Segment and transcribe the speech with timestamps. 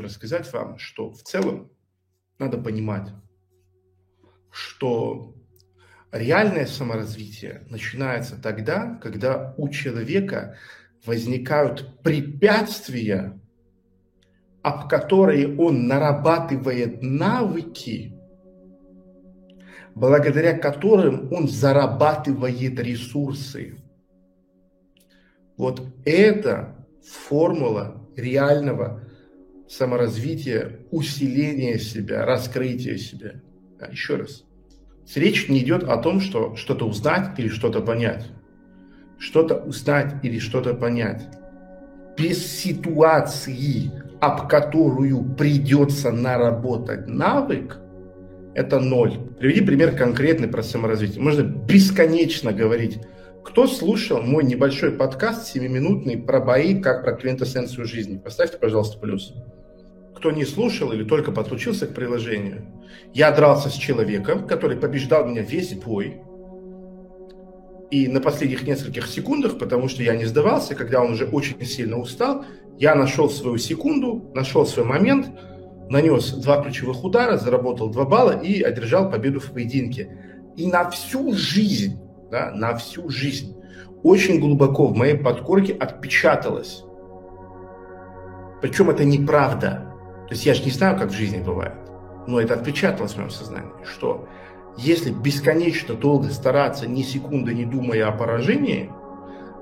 [0.00, 1.70] рассказать вам, что в целом
[2.38, 3.08] надо понимать,
[4.50, 5.34] что
[6.12, 10.56] реальное саморазвитие начинается тогда, когда у человека
[11.04, 13.38] возникают препятствия,
[14.62, 18.14] об которые он нарабатывает навыки,
[19.94, 23.78] благодаря которым он зарабатывает ресурсы.
[25.56, 29.07] Вот это формула реального
[29.68, 33.40] саморазвития, усиления себя, раскрытия себя.
[33.78, 34.44] Да, еще раз.
[35.14, 38.26] Речь не идет о том, что что-то узнать или что-то понять.
[39.18, 41.28] Что-то узнать или что-то понять.
[42.16, 43.90] Без ситуации,
[44.20, 47.78] об которую придется наработать навык,
[48.54, 49.18] это ноль.
[49.38, 51.22] Приведи пример конкретный про саморазвитие.
[51.22, 52.98] Можно бесконечно говорить.
[53.48, 58.18] Кто слушал мой небольшой подкаст 7-минутный про бои, как про квинтэссенцию жизни?
[58.18, 59.32] Поставьте, пожалуйста, плюс
[60.14, 62.66] кто не слушал или только подключился к приложению,
[63.14, 66.20] я дрался с человеком, который побеждал меня весь бой.
[67.92, 71.98] И на последних нескольких секундах, потому что я не сдавался, когда он уже очень сильно
[71.98, 72.44] устал,
[72.78, 75.30] я нашел свою секунду, нашел свой момент,
[75.88, 80.18] нанес два ключевых удара, заработал два балла и одержал победу в поединке.
[80.56, 81.96] И на всю жизнь,
[82.30, 83.56] да, на всю жизнь,
[84.02, 86.84] очень глубоко в моей подкорке отпечаталось.
[88.60, 89.94] Причем это неправда.
[90.28, 91.74] То есть я же не знаю, как в жизни бывает,
[92.26, 94.28] но это отпечаталось в моем сознании, что
[94.76, 98.90] если бесконечно долго стараться, ни секунды не думая о поражении,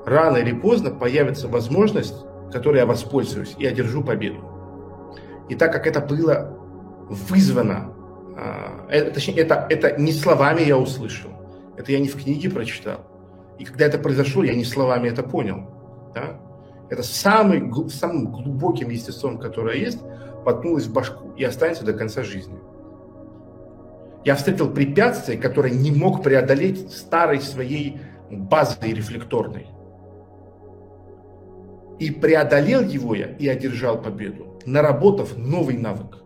[0.05, 2.14] рано или поздно появится возможность,
[2.53, 4.45] которой я воспользуюсь и одержу победу.
[5.48, 6.58] И так как это было
[7.08, 7.92] вызвано,
[8.36, 11.30] а, это, точнее, это, это не словами я услышал,
[11.77, 13.00] это я не в книге прочитал.
[13.58, 15.69] И когда это произошло, я не словами это понял.
[16.14, 16.41] Да?
[16.88, 20.00] Это самый, самым глубоким естеством, которое есть,
[20.44, 22.58] воткнулась в башку и останется до конца жизни.
[24.24, 29.68] Я встретил препятствие, которое не мог преодолеть старой своей базой рефлекторной.
[31.98, 36.22] И преодолел его я и одержал победу, наработав новый навык.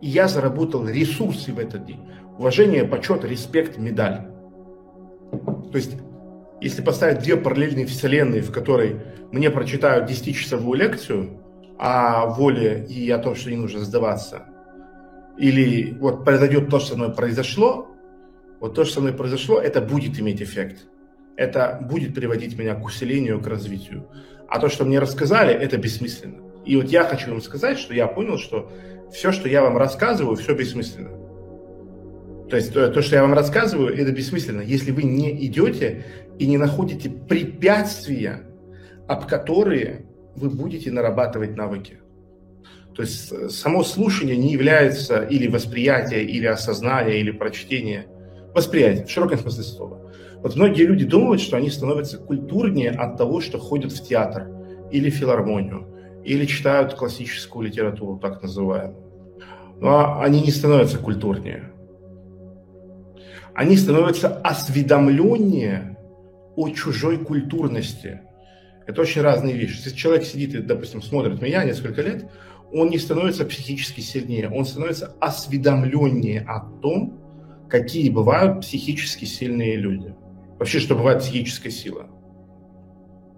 [0.00, 2.00] И я заработал ресурсы в этот день.
[2.38, 4.26] Уважение, почет, респект, медаль.
[5.70, 5.96] То есть,
[6.60, 9.00] если поставить две параллельные вселенные, в которой
[9.30, 11.38] мне прочитают 10-часовую лекцию,
[11.78, 14.46] о воле и о том, что не нужно сдаваться,
[15.38, 17.88] или вот произойдет то, что со мной произошло,
[18.60, 20.86] вот то, что со мной произошло, это будет иметь эффект.
[21.36, 24.08] Это будет приводить меня к усилению, к развитию.
[24.48, 26.42] А то, что мне рассказали, это бессмысленно.
[26.64, 28.70] И вот я хочу вам сказать, что я понял, что
[29.12, 31.10] все, что я вам рассказываю, все бессмысленно.
[32.52, 36.04] То есть то, что я вам рассказываю, это бессмысленно, если вы не идете
[36.38, 38.42] и не находите препятствия,
[39.08, 40.04] об которые
[40.36, 42.00] вы будете нарабатывать навыки.
[42.94, 48.08] То есть само слушание не является или восприятие, или осознание, или прочтение.
[48.54, 50.12] Восприятие, в широком смысле слова.
[50.42, 54.50] Вот многие люди думают, что они становятся культурнее от того, что ходят в театр
[54.90, 55.86] или филармонию,
[56.22, 59.06] или читают классическую литературу, так называемую.
[59.80, 61.70] Но они не становятся культурнее.
[63.54, 65.96] Они становятся осведомленнее
[66.56, 68.20] о чужой культурности–
[68.86, 69.76] это очень разные вещи.
[69.76, 72.28] Если человек сидит и, допустим, смотрит меня несколько лет,
[72.72, 77.20] он не становится психически сильнее, он становится осведомленнее о том,
[77.68, 80.14] какие бывают психически сильные люди.
[80.58, 82.06] Вообще, что бывает психическая сила.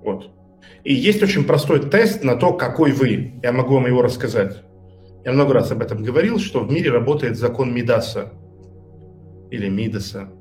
[0.03, 0.31] Вот.
[0.83, 3.35] И есть очень простой тест на то, какой вы.
[3.43, 4.63] Я могу вам его рассказать.
[5.25, 8.33] Я много раз об этом говорил, что в мире работает закон Мидаса
[9.55, 10.33] или Мидаса.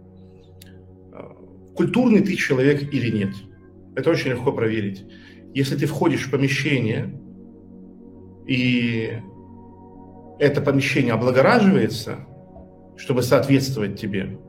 [1.76, 3.34] Культурный ты человек или нет–
[3.96, 5.06] это очень легко проверить.
[5.54, 7.14] Если ты входишь в помещение,
[8.48, 9.20] и
[10.40, 12.26] это помещение облагораживается,
[12.98, 14.40] чтобы соответствовать тебе,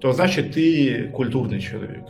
[0.00, 2.06] то значит ты культурный человек.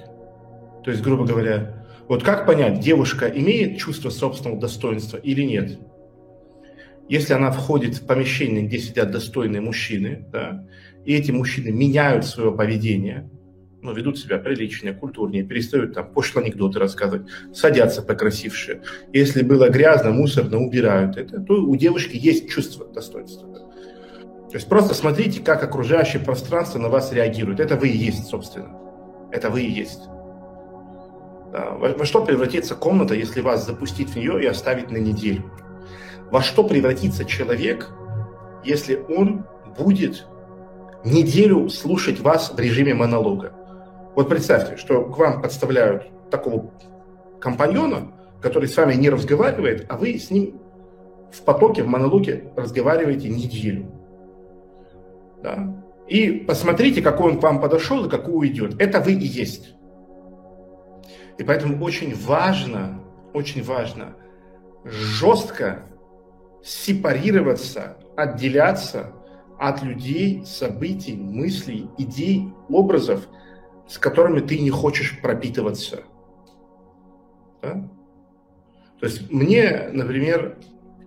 [0.85, 5.79] То есть, грубо говоря, вот как понять, девушка имеет чувство собственного достоинства или нет?
[7.09, 10.67] Если она входит в помещение, где сидят достойные мужчины, да,
[11.05, 13.31] и эти мужчины меняют свое поведение–
[13.83, 18.83] ну, ведут себя приличнее, культурнее, перестают там пошлые анекдоты рассказывать, садятся покрасившие.
[19.13, 23.49] Если было грязно, мусорно, убирают это, то у девушки есть чувство достоинства.
[24.51, 27.61] То есть просто смотрите, как окружающее пространство на вас реагирует.
[27.61, 28.77] Это вы и есть, собственно.
[29.31, 30.03] Это вы и есть.
[31.53, 31.71] Да.
[31.79, 35.51] Во, во что превратится комната, если вас запустить в нее и оставить на неделю?
[36.31, 37.91] Во что превратится человек,
[38.65, 39.47] если он
[39.79, 40.27] будет
[41.05, 43.53] неделю слушать вас в режиме монолога?
[44.15, 46.71] Вот представьте, что к вам подставляют такого
[47.41, 50.61] компаньона, который с вами не разговаривает, а вы с ним
[51.33, 53.91] в потоке, в монологе разговариваете неделю.
[55.43, 55.83] Да?
[56.09, 58.81] И посмотрите, какой он к вам подошел и какой уйдет.
[58.81, 59.75] Это вы и есть.
[61.39, 63.01] И поэтому очень важно,
[63.33, 64.17] очень важно
[64.85, 65.85] жестко
[66.63, 69.13] сепарироваться, отделяться
[69.61, 73.29] от людей, событий, мыслей, идей, образов,
[73.87, 76.01] с которыми ты не хочешь пропитываться.
[77.61, 77.87] Да?
[78.99, 80.57] То есть мне, например,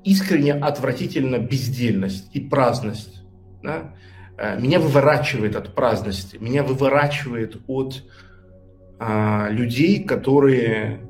[0.03, 3.23] искренне отвратительна бездельность и праздность.
[3.63, 3.95] Да?
[4.38, 8.03] Э, меня выворачивает от праздности, меня выворачивает от
[9.00, 11.01] а, людей, которые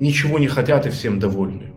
[0.00, 1.72] ничего не хотят и всем довольны.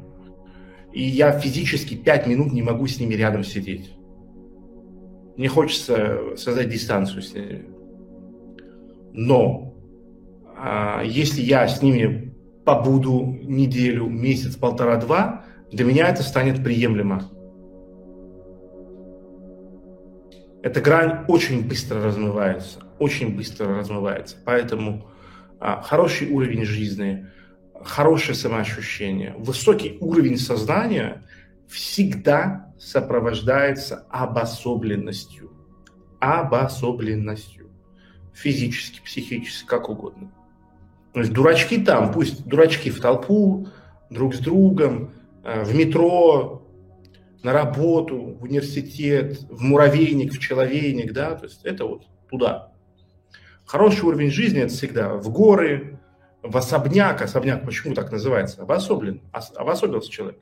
[0.91, 3.95] И я физически пять минут не могу с ними рядом сидеть.
[5.37, 7.65] Мне хочется создать дистанцию с ними.
[9.13, 9.73] Но
[10.57, 12.33] а, если я с ними
[12.65, 17.29] побуду неделю, месяц, полтора-два, для меня это станет приемлемо.
[20.63, 24.37] Эта грань очень быстро размывается, очень быстро размывается.
[24.45, 25.07] Поэтому
[25.59, 27.27] а, хороший уровень жизни,
[27.83, 31.23] хорошее самоощущение, высокий уровень сознания
[31.71, 35.51] всегда сопровождается обособленностью.
[36.19, 37.69] Обособленностью.
[38.33, 40.31] Физически, психически, как угодно.
[41.13, 43.67] То есть дурачки там, пусть дурачки в толпу,
[44.09, 45.11] друг с другом,
[45.43, 46.67] э, в метро,
[47.43, 52.71] на работу, в университет, в муравейник, в человейник, да, то есть это вот туда.
[53.65, 55.99] Хороший уровень жизни– это всегда в горы,
[56.43, 57.21] в особняк.
[57.21, 58.61] Особняк почему так называется?
[58.61, 60.39] Обособлен, обособился человек.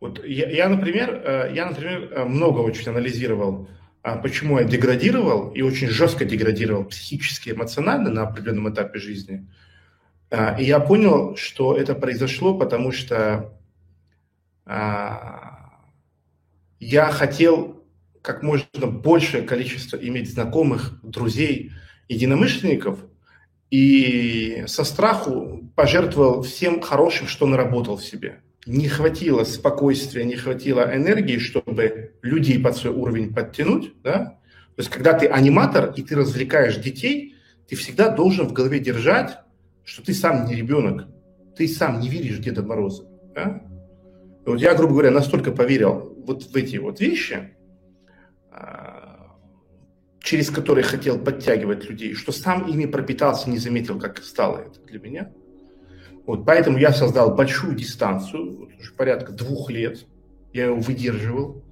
[0.00, 3.68] Вот я, я, например, э, я, например, э, много очень анализировал,
[4.02, 9.48] а, почему я деградировал и очень жестко деградировал психически, эмоционально на определенном этапе жизни.
[10.30, 13.58] А, и я понял, что это произошло, потому что
[14.64, 15.80] а,
[16.78, 17.84] я хотел
[18.22, 21.72] как можно большее количество иметь знакомых, друзей,
[22.08, 23.00] единомышленников,
[23.70, 28.40] и со страху пожертвовал всем хорошим, что наработал в себе.
[28.66, 33.94] Не хватило спокойствия, не хватило энергии, чтобы людей под свой уровень подтянуть.
[34.02, 34.40] Да?
[34.74, 37.36] То есть, когда ты аниматор и ты развлекаешь детей,
[37.68, 39.38] ты всегда должен в голове держать,
[39.84, 41.06] что ты сам не ребенок,
[41.56, 43.08] ты сам не веришь Деда Мороза.
[43.34, 43.62] Да?
[44.44, 47.56] Вот я, грубо говоря, настолько поверил вот в эти вот вещи,
[48.50, 49.36] а,
[50.20, 54.98] через которые хотел подтягивать людей, что сам ими пропитался, не заметил, как стало это для
[54.98, 55.32] меня.
[56.26, 60.04] Вот, поэтому я создал большую дистанцию, вот уже порядка двух лет,
[60.52, 61.62] я его выдерживал,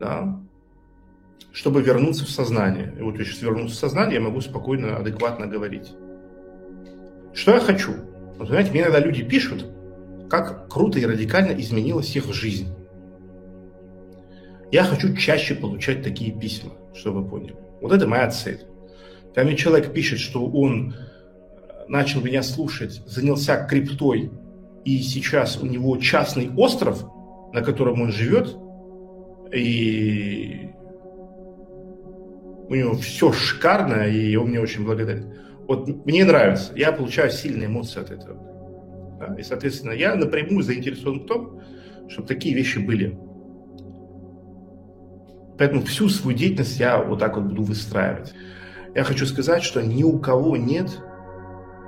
[0.00, 0.40] да,
[1.52, 2.92] чтобы вернуться в сознание.
[2.98, 5.92] И вот я сейчас вернусь в сознание, я могу спокойно, адекватно говорить.
[7.34, 7.92] Что я хочу?
[8.36, 9.66] Вот, знаете, мне иногда люди пишут,
[10.28, 12.68] как круто и радикально изменилась их жизнь.
[14.72, 17.56] Я хочу чаще получать такие письма, чтобы вы поняли.
[17.80, 18.60] Вот это моя цель.
[19.34, 20.94] Когда мне человек пишет, что он
[21.88, 24.30] начал меня слушать, занялся криптой,
[24.84, 27.04] и сейчас у него частный остров,
[27.52, 28.56] на котором он живет,
[29.52, 30.70] и
[32.68, 35.34] у него все шикарно, и он мне очень благодарен.
[35.66, 39.36] Вот мне нравится, я получаю сильные эмоции от этого.
[39.38, 41.60] И, соответственно, я напрямую заинтересован в том,
[42.08, 43.18] чтобы такие вещи были.
[45.58, 48.32] Поэтому всю свою деятельность я вот так вот буду выстраивать.
[48.94, 50.98] Я хочу сказать, что ни у кого нет,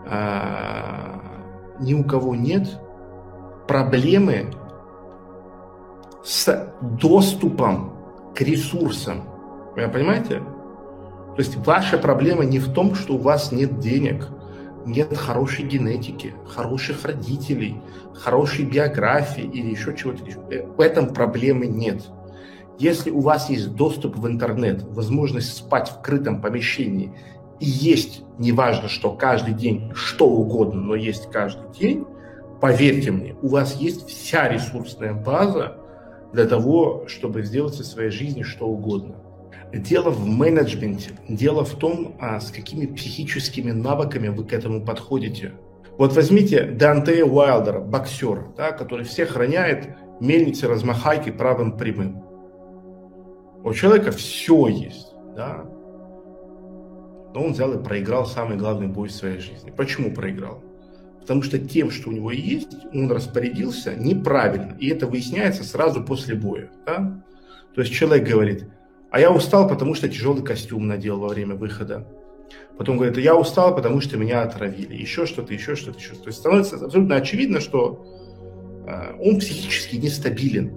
[0.07, 2.69] ни у кого нет
[3.66, 4.52] проблемы
[6.25, 7.92] с доступом
[8.35, 9.23] к ресурсам.
[9.76, 10.40] Вы понимаете?
[10.40, 14.28] То есть ваша проблема не в том, что у вас нет денег,
[14.85, 17.80] нет хорошей генетики, хороших родителей,
[18.14, 20.25] хорошей биографии или еще чего-то.
[20.76, 22.02] В этом проблемы нет.
[22.78, 27.14] Если у вас есть доступ в интернет, возможность спать в крытом помещении
[27.61, 32.07] и есть, неважно что, каждый день, что угодно, но есть каждый день,
[32.61, 35.76] поверьте мне, у вас есть вся ресурсная база
[36.33, 39.17] для того, чтобы сделать со своей жизни что угодно.
[39.73, 45.52] Дело в менеджменте, дело в том, а, с какими психическими навыками вы к этому подходите.
[45.97, 52.23] Вот возьмите Данте Уайлдера, боксер, да, который всех роняет мельницы размахайки правым прямым.
[53.62, 55.67] У человека все есть, да.
[57.35, 59.73] Но он взял и проиграл самый главный бой в своей жизни.
[59.77, 60.63] Почему проиграл?
[61.21, 64.77] Потому что тем, что у него есть, он распорядился неправильно.
[64.81, 66.71] И это выясняется сразу после боя.
[66.87, 67.23] Да?
[67.75, 68.65] То есть человек говорит,
[69.11, 72.07] а я устал, потому что тяжелый костюм надел во время выхода.
[72.79, 74.97] Потом говорит, я устал, потому что меня отравили.
[74.97, 76.23] Еще что-то, еще что-то, еще что-то.
[76.23, 78.07] То есть становится абсолютно очевидно, что
[78.87, 80.73] э, он психически нестабилен.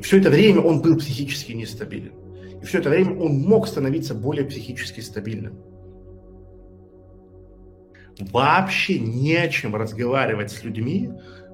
[0.00, 2.12] Все это время он был психически нестабилен.
[2.62, 5.58] И все это время он мог становиться более психически стабильным.
[8.18, 11.10] Вообще не о чем разговаривать с людьми,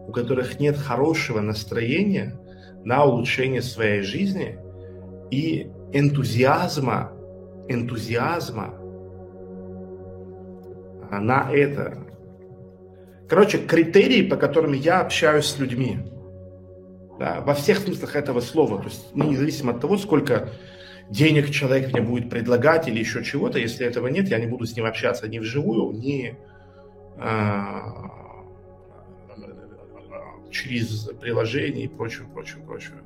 [0.06, 2.38] у которых нет хорошего настроения
[2.84, 4.58] на улучшение своей жизни
[5.30, 7.12] и энтузиазма,
[7.68, 8.74] энтузиазма
[11.10, 11.98] на это.
[13.28, 15.98] Короче, критерии, по которым я общаюсь с людьми,
[17.18, 20.50] да, во всех смыслах этого слова, то есть ну, независимо от того, сколько
[21.12, 24.74] денег человек мне будет предлагать или еще чего-то, если этого нет, я не буду с
[24.74, 26.36] ним общаться ни вживую, ни
[27.18, 28.12] а,
[30.50, 32.96] через приложение и прочее, прочее, прочее.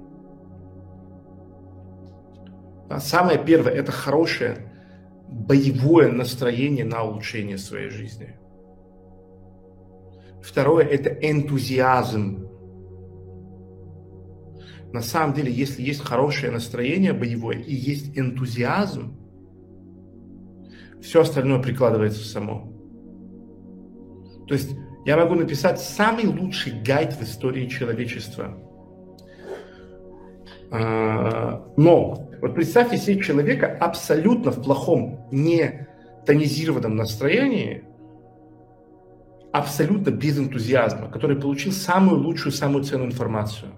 [2.89, 4.73] Да, самое первое– это хорошее
[5.29, 8.39] боевое настроение на улучшение своей жизни.
[10.43, 12.46] Второе– это энтузиазм.
[14.93, 19.17] На самом деле, если есть хорошее настроение боевое и есть энтузиазм,
[21.03, 22.73] все остальное прикладывается само.
[24.47, 24.71] То есть
[25.05, 28.59] я могу написать самый лучший гайд в истории человечества.
[30.71, 35.89] А, но вот представьте себе человека абсолютно в плохом, не
[36.27, 37.85] тонизированном настроении,
[39.53, 43.71] абсолютно без энтузиазма, который получил самую лучшую, самую ценную информацию.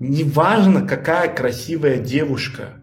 [0.00, 2.82] Неважно, какая красивая девушка,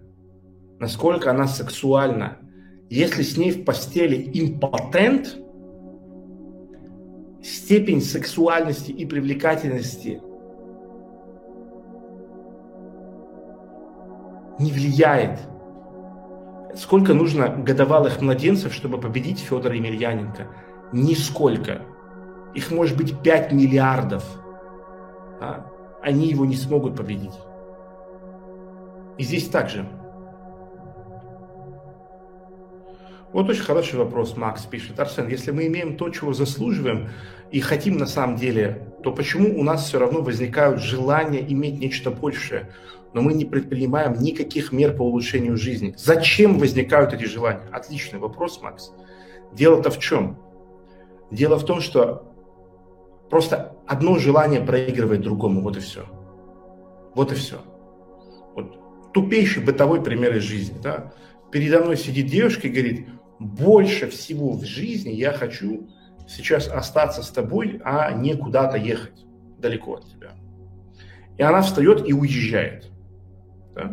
[0.79, 2.37] насколько она сексуальна,
[2.89, 5.37] если с ней в постели импотент–
[7.45, 10.21] степень сексуальности и привлекательности
[14.59, 15.39] не влияет.
[16.75, 20.47] Сколько нужно годовалых младенцев, чтобы победить Федора Емельяненко?
[20.91, 21.81] Нисколько.
[22.53, 24.23] Их может быть 5 миллиардов.
[25.39, 25.67] А?
[26.05, 27.33] Они его не смогут победить.
[29.17, 29.87] И здесь также.
[33.33, 34.99] Вот очень хороший вопрос Макс пишет.
[34.99, 37.09] Арсен, если мы имеем то, чего заслуживаем,
[37.49, 42.11] и хотим на самом деле, то почему у нас все равно возникают желания иметь нечто
[42.11, 42.69] большее,
[43.15, 45.95] но мы не предпринимаем никаких мер по улучшению жизни?
[45.97, 47.67] Зачем возникают эти желания?
[47.71, 48.91] Отличный вопрос, Макс.
[49.53, 50.37] Дело-то в чем?
[51.31, 52.34] Дело в том, что
[53.29, 56.05] просто одно желание проигрывает другому, вот и все.
[57.13, 57.61] Вот и все.
[58.55, 60.77] Вот тупейший бытовой пример из жизни.
[60.81, 61.13] Да?
[61.51, 63.07] Передо мной сидит девушка и говорит,
[63.39, 65.89] больше всего в жизни я хочу
[66.27, 69.25] сейчас остаться с тобой, а не куда-то ехать
[69.59, 70.31] далеко от тебя.
[71.37, 72.91] И она встает и уезжает.
[73.73, 73.83] Да?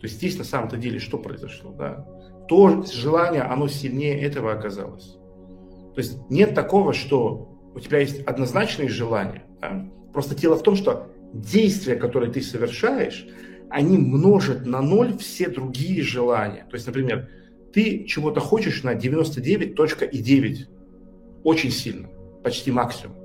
[0.00, 1.72] То есть здесь на самом-то деле что произошло?
[1.72, 2.06] Да?
[2.48, 5.16] То желание, оно сильнее этого оказалось.
[5.94, 9.44] То есть нет такого, что у тебя есть однозначные желания.
[9.60, 9.86] Да?
[10.12, 13.26] Просто дело в том, что действия, которые ты совершаешь,
[13.68, 16.66] они множат на ноль все другие желания.
[16.68, 17.28] То есть, например,
[17.72, 20.56] ты чего-то хочешь на 99.9
[21.44, 22.08] очень сильно,
[22.42, 23.16] почти максимум.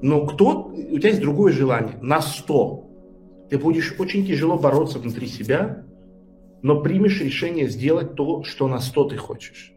[0.00, 2.84] Но кто, у тебя есть другое желание, на 100.
[3.50, 5.84] Ты будешь очень тяжело бороться внутри себя,
[6.62, 9.72] но примешь решение сделать то, что на 100 ты хочешь.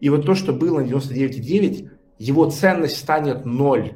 [0.00, 3.94] И вот то, что было на 99,9, его ценность станет ноль.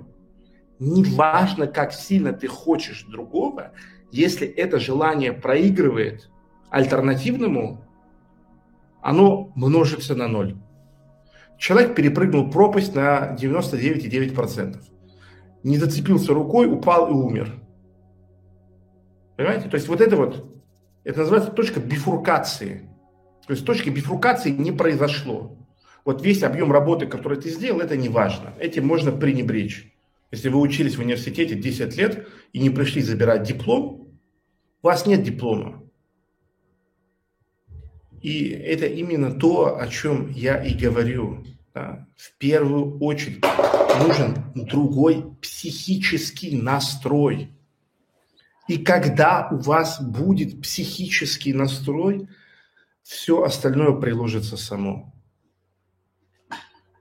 [0.78, 3.72] Неважно, как сильно ты хочешь другого,
[4.10, 6.30] если это желание проигрывает
[6.70, 7.84] альтернативному,
[9.00, 10.56] оно множится на ноль.
[11.58, 14.80] Человек перепрыгнул пропасть на 99,9%.
[15.62, 17.54] Не зацепился рукой, упал и умер.
[19.36, 19.68] Понимаете?
[19.68, 20.44] То есть вот это вот,
[21.04, 22.88] это называется точка бифуркации.
[23.46, 25.56] То есть точки бифуркации не произошло.
[26.04, 28.54] Вот весь объем работы, который ты сделал, это не важно.
[28.58, 29.92] Этим можно пренебречь.
[30.30, 34.08] Если вы учились в университете 10 лет и не пришли забирать диплом,
[34.82, 35.82] у вас нет диплома.
[38.20, 41.44] И это именно то, о чем я и говорю.
[41.74, 42.06] Да.
[42.16, 43.44] В первую очередь
[43.98, 47.50] нужен другой психический настрой.
[48.68, 52.28] И когда у вас будет психический настрой,
[53.02, 55.12] все остальное приложится само.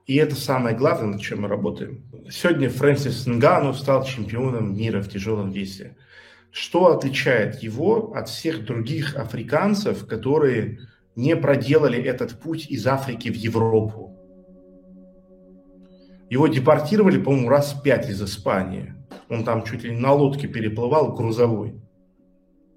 [0.08, 2.04] И это самое главное, над чем мы работаем.
[2.30, 5.96] Сегодня Фрэнсис Нгану стал чемпионом мира в тяжелом весе.
[6.52, 10.80] Что отличает его от всех других африканцев, которые
[11.16, 14.18] не проделали этот путь из Африки в Европу.
[16.30, 18.96] Его депортировали, по-моему, раз пять из Испании.
[19.30, 21.76] Он там чуть ли не на лодке переплывал, грузовой.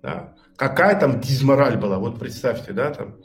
[0.02, 0.34] Да.
[0.56, 3.16] Какая там дизмораль была, вот представьте, да, там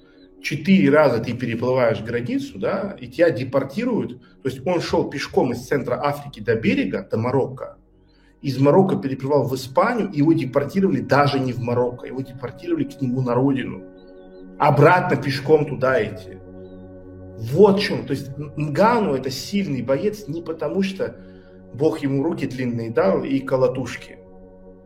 [0.42, 4.22] четыре раза ты переплываешь границу, да, и тебя депортируют.
[4.42, 7.78] То есть он шел пешком из центра Африки до берега, до Марокко,
[8.42, 13.22] из Марокко переплывал в Испанию, его депортировали даже не в Марокко, его депортировали к нему
[13.22, 13.84] на родину.
[14.58, 16.38] Обратно пешком туда идти.
[17.38, 18.06] Вот в чем.
[18.06, 21.18] То есть Нгану это сильный боец не потому, что
[21.74, 24.20] Бог ему руки длинные дал и колотушки.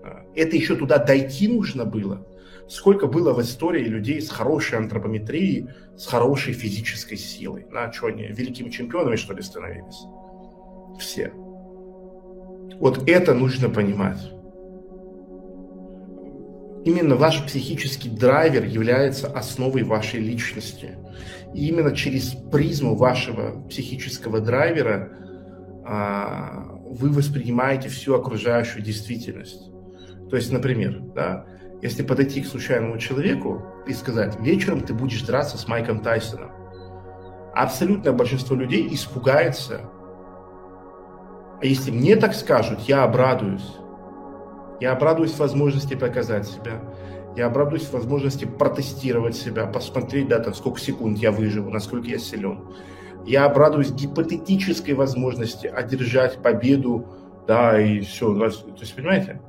[0.03, 2.25] А, это еще туда дойти нужно было.
[2.67, 7.65] Сколько было в истории людей с хорошей антропометрией, с хорошей физической силой.
[7.69, 10.05] На что они, великими чемпионами, что ли, становились?
[10.99, 11.31] Все.
[12.79, 14.19] Вот это нужно понимать.
[16.85, 20.97] Именно ваш психический драйвер является основой вашей личности.
[21.53, 25.17] И именно через призму вашего психического драйвера
[25.85, 29.71] а, вы воспринимаете всю окружающую действительность.
[30.29, 31.45] То есть, например, да,
[31.83, 36.49] если подойти к случайному человеку и сказать, вечером ты будешь драться с Майком Тайсоном,
[37.53, 39.81] абсолютное большинство людей испугается.
[41.61, 43.69] А если мне так скажут, я обрадуюсь.
[44.79, 46.81] Я обрадуюсь возможности показать себя.
[47.35, 52.61] Я обрадуюсь возможности протестировать себя, посмотреть, да, там, сколько секунд я выживу, насколько я силен.
[53.25, 57.09] Я обрадуюсь гипотетической возможности одержать победу,
[57.45, 58.33] да, и все.
[58.33, 58.45] То
[58.79, 59.41] есть, понимаете?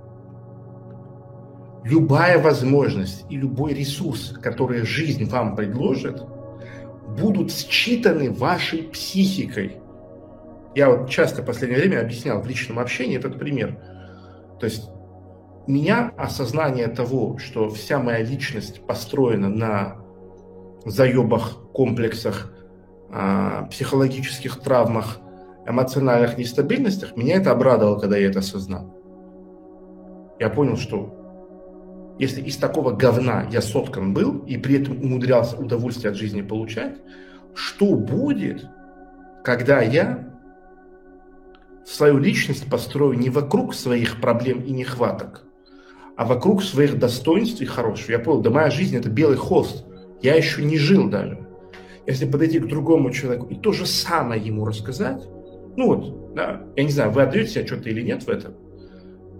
[1.84, 6.22] Любая возможность и любой ресурс, который жизнь вам предложит,
[7.18, 9.76] будут считаны вашей психикой.
[10.74, 13.78] Я вот часто в последнее время объяснял в личном общении этот пример.
[14.58, 14.88] То есть
[15.66, 19.96] меня осознание того, что вся моя личность построена на
[20.86, 22.50] заебах, комплексах,
[23.10, 25.18] а, психологических травмах,
[25.66, 28.90] эмоциональных нестабильностях, меня это обрадовало, когда я это осознал.
[30.38, 31.23] Я понял, что
[32.18, 36.96] если из такого говна я соткан был и при этом умудрялся удовольствие от жизни получать,
[37.54, 38.66] что будет,
[39.42, 40.32] когда я
[41.84, 45.44] свою личность построю не вокруг своих проблем и нехваток,
[46.16, 48.12] а вокруг своих достоинств и хорошего.
[48.12, 49.84] Я понял, да моя жизнь это белый холст.
[50.22, 51.46] Я еще не жил даже.
[52.06, 55.22] Если подойти к другому человеку и то же самое ему рассказать,
[55.76, 58.54] ну вот, да, я не знаю, вы отдаете себе что-то или нет в этом,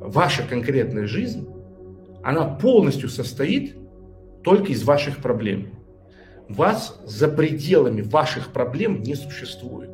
[0.01, 1.49] ваша конкретная жизнь,
[2.25, 3.77] она полностью состоит
[4.43, 5.69] только из ваших проблем.
[6.49, 9.91] Вас за пределами ваших проблем не существует.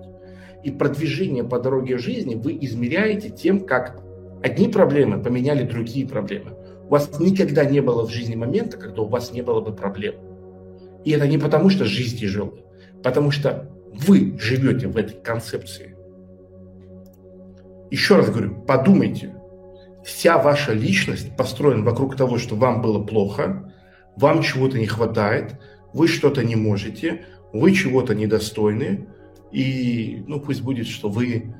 [0.62, 4.00] И продвижение по дороге жизни вы измеряете тем, как
[4.42, 6.52] одни проблемы поменяли другие проблемы.
[6.84, 10.14] У вас никогда не было в жизни момента, когда у вас не было бы проблем.
[11.04, 12.62] И это не потому, что жизнь тяжелая,
[13.02, 15.96] потому что вы живете в этой концепции.
[17.90, 19.34] Еще раз говорю, подумайте,
[20.04, 23.72] вся ваша личность построена вокруг того, что вам было плохо,
[24.16, 25.60] вам чего-то не хватает,
[25.92, 29.08] вы что-то не можете, вы чего-то недостойны,
[29.52, 31.54] и ну пусть будет, что вы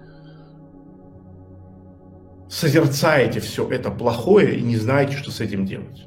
[2.48, 6.07] созерцаете все это плохое и не знаете, что с этим делать.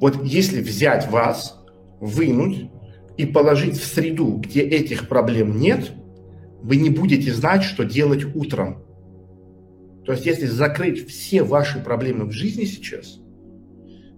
[0.00, 1.60] Вот если взять вас,
[2.00, 2.70] вынуть
[3.16, 5.92] и положить в среду, где этих проблем нет,
[6.62, 8.84] вы не будете знать, что делать утром.
[10.04, 13.20] То есть если закрыть все ваши проблемы в жизни сейчас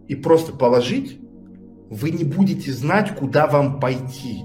[0.09, 1.19] и просто положить,
[1.91, 4.45] вы не будете знать, куда вам пойти.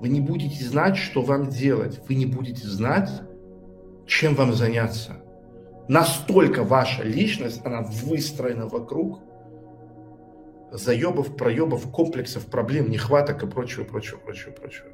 [0.00, 2.00] Вы не будете знать, что вам делать.
[2.08, 3.10] Вы не будете знать,
[4.06, 5.22] чем вам заняться.
[5.88, 9.20] Настолько ваша личность, она выстроена вокруг
[10.70, 14.88] заебов, проебов, комплексов, проблем, нехваток и прочего, прочего, прочего, прочего.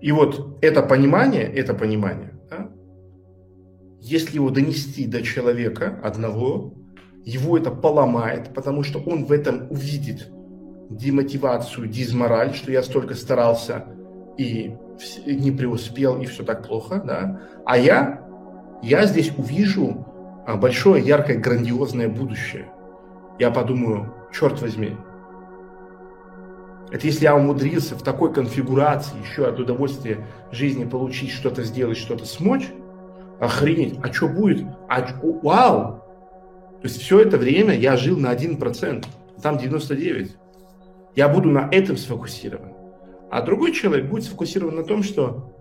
[0.00, 2.32] И вот это понимание, это понимание,
[4.00, 6.74] если его донести до человека одного,
[7.24, 10.30] его это поломает, потому что он в этом увидит
[10.90, 13.86] демотивацию, дизмораль, что я столько старался
[14.38, 14.74] и
[15.26, 17.40] не преуспел, и все так плохо, да.
[17.64, 18.26] А я,
[18.82, 20.06] я здесь увижу
[20.46, 22.68] а, большое, яркое, грандиозное будущее.
[23.38, 24.96] Я подумаю, черт возьми,
[26.90, 32.24] это если я умудрился в такой конфигурации еще от удовольствия жизни получить, что-то сделать, что-то
[32.24, 32.68] смочь,
[33.40, 34.64] охренеть, а что будет?
[34.88, 35.06] А,
[35.42, 36.02] вау!
[36.80, 39.04] То есть все это время я жил на 1%,
[39.42, 40.30] там 99%.
[41.14, 42.72] Я буду на этом сфокусирован.
[43.30, 45.52] А другой человек будет сфокусирован на том, что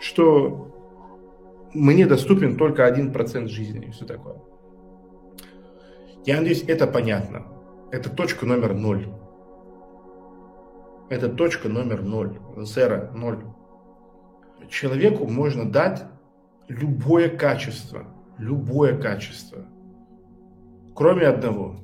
[0.00, 0.74] что
[1.72, 4.36] мне доступен только один процент жизни и все такое.
[6.26, 7.46] Я надеюсь, это понятно.
[7.90, 9.08] Это точка номер ноль.
[11.14, 12.40] Это точка номер ноль.
[12.56, 13.44] Зеро, ноль.
[14.68, 16.02] Человеку можно дать
[16.66, 18.04] любое качество.
[18.36, 19.64] Любое качество.
[20.96, 21.76] Кроме одного.